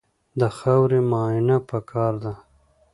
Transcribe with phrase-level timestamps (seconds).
[0.39, 2.33] د خاورې معاینه پکار ده.